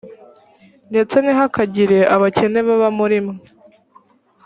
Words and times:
ndetse 0.91 1.15
ntihakagire 1.19 1.99
abakene 2.15 2.59
baba 2.67 2.89
muri 2.97 3.17
mwe, 3.23 3.35